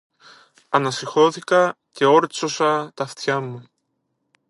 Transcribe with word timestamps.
Ανασηκώθηκα 0.69 1.75
και 1.91 2.05
όρτσωσα 2.05 2.91
τ' 2.93 3.01
αυτιά 3.01 3.39
μου 3.39 3.63